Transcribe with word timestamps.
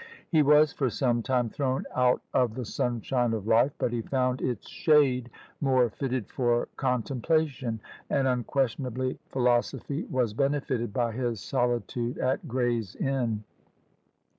He 0.31 0.41
was 0.41 0.73
for 0.73 0.89
some 0.89 1.21
time 1.21 1.51
thrown 1.51 1.85
out 1.95 2.23
of 2.33 2.55
the 2.55 2.65
sunshine 2.65 3.33
of 3.33 3.45
life, 3.45 3.71
but 3.77 3.93
he 3.93 4.01
found 4.01 4.41
its 4.41 4.67
shade 4.67 5.29
more 5.59 5.91
fitted 5.91 6.27
for 6.31 6.69
contemplation; 6.75 7.79
and, 8.09 8.27
unquestionably, 8.27 9.19
philosophy 9.27 10.05
was 10.09 10.33
benefited 10.33 10.91
by 10.91 11.11
his 11.11 11.39
solitude 11.39 12.17
at 12.17 12.47
Gray's 12.47 12.95
Inn. 12.95 13.43